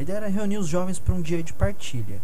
[0.00, 2.22] A ideia era reunir os jovens para um dia de partilha.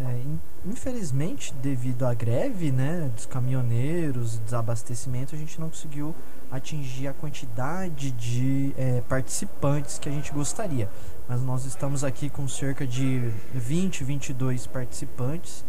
[0.00, 0.20] É,
[0.66, 6.12] infelizmente, devido à greve né, dos caminhoneiros, desabastecimento, a gente não conseguiu
[6.50, 10.90] atingir a quantidade de é, participantes que a gente gostaria.
[11.28, 15.64] Mas nós estamos aqui com cerca de 20, 22 participantes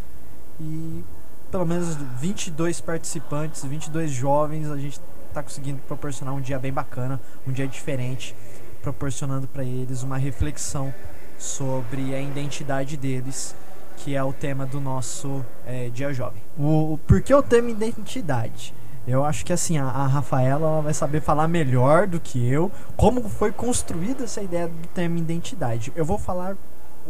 [0.58, 1.04] e
[1.48, 7.20] pelo menos 22 participantes, 22 jovens, a gente está conseguindo proporcionar um dia bem bacana,
[7.46, 8.34] um dia diferente,
[8.82, 10.92] proporcionando para eles uma reflexão
[11.40, 13.54] sobre a identidade deles,
[13.96, 16.42] que é o tema do nosso é, Dia Jovem.
[16.58, 18.74] O, por que o tema identidade?
[19.08, 23.26] Eu acho que assim, a, a Rafaela vai saber falar melhor do que eu como
[23.28, 25.90] foi construída essa ideia do tema identidade.
[25.96, 26.56] Eu vou falar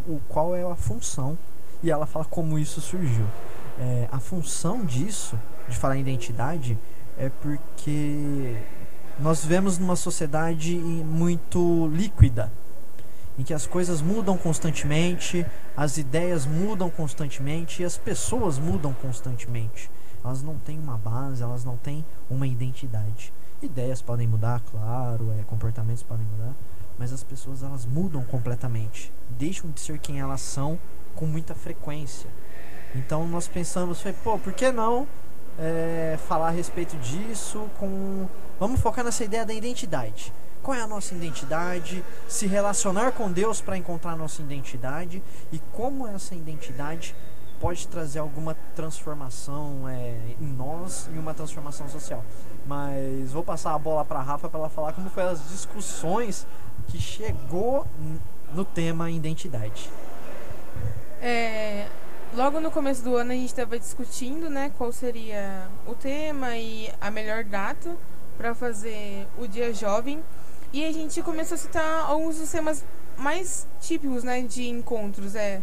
[0.07, 1.37] o, qual é a função
[1.83, 3.27] e ela fala como isso surgiu.
[3.79, 6.79] É, a função disso, de falar em identidade,
[7.19, 8.57] é porque
[9.19, 12.53] nós vivemos numa sociedade muito líquida,
[13.41, 19.91] em que as coisas mudam constantemente, as ideias mudam constantemente e as pessoas mudam constantemente.
[20.23, 23.33] Elas não têm uma base, elas não têm uma identidade.
[23.63, 26.55] Ideias podem mudar, claro, é, comportamentos podem mudar,
[26.99, 30.79] mas as pessoas elas mudam completamente, deixam de ser quem elas são
[31.15, 32.29] com muita frequência.
[32.95, 35.09] Então nós pensamos, pô, por que não
[35.59, 38.29] é, falar a respeito disso com.
[38.59, 40.31] Vamos focar nessa ideia da identidade.
[40.63, 42.05] Qual é a nossa identidade?
[42.29, 47.15] Se relacionar com Deus para encontrar a nossa identidade e como essa identidade
[47.61, 52.25] pode trazer alguma transformação é, em nós e uma transformação social.
[52.67, 56.47] Mas vou passar a bola para a Rafa para ela falar como foi as discussões
[56.89, 57.87] que chegou
[58.53, 59.91] no tema identidade.
[61.21, 61.87] É,
[62.35, 66.91] logo no começo do ano a gente estava discutindo, né, qual seria o tema e
[66.99, 67.95] a melhor data
[68.41, 70.25] para fazer o Dia Jovem.
[70.73, 72.83] E a gente começou a citar alguns dos temas
[73.19, 75.61] mais típicos, né, de encontros, é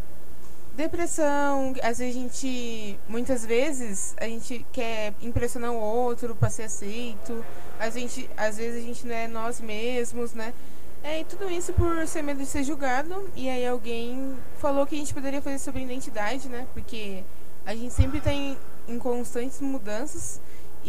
[0.76, 6.64] depressão, às vezes a gente, muitas vezes a gente quer impressionar o outro para ser
[6.64, 7.44] aceito.
[7.80, 10.54] A gente, às vezes a gente não é nós mesmos, né?
[11.02, 13.28] É, e tudo isso por ser medo de ser julgado.
[13.36, 16.68] E aí alguém falou que a gente poderia fazer sobre identidade, né?
[16.76, 17.24] Porque
[17.66, 18.56] a gente sempre está em,
[19.00, 20.40] constantes mudanças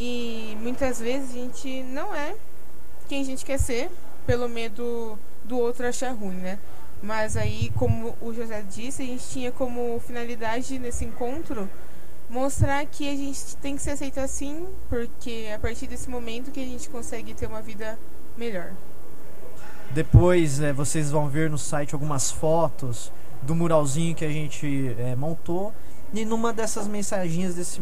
[0.00, 2.36] e muitas vezes a gente não é
[3.08, 3.90] quem a gente quer ser
[4.24, 6.60] pelo medo do outro achar ruim, né?
[7.02, 11.68] Mas aí, como o José disse, a gente tinha como finalidade nesse encontro
[12.30, 16.52] mostrar que a gente tem que se aceitar assim, porque é a partir desse momento
[16.52, 17.98] que a gente consegue ter uma vida
[18.36, 18.72] melhor.
[19.90, 23.10] Depois é, vocês vão ver no site algumas fotos
[23.42, 25.72] do muralzinho que a gente é, montou.
[26.12, 27.80] E numa dessas mensagens desse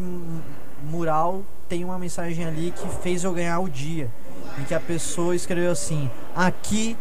[0.83, 4.11] mural tem uma mensagem ali que fez eu ganhar o dia.
[4.59, 6.97] Em que a pessoa escreveu assim: Aqui,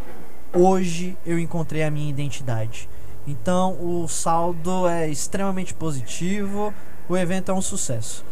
[0.53, 2.89] hoje, eu encontrei a minha identidade.
[3.27, 6.73] Então o saldo é extremamente positivo,
[7.09, 8.25] o evento é um sucesso.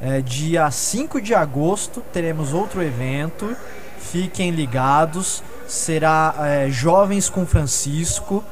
[0.00, 3.54] É, dia 5 de agosto teremos outro evento,
[3.98, 8.44] fiquem ligados será é, Jovens com Francisco.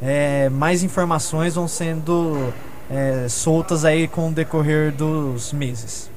[0.00, 2.52] É, mais informações vão sendo
[2.90, 6.10] é, soltas aí com o decorrer dos meses.